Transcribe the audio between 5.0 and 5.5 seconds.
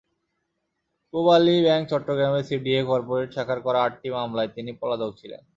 ছিলেন।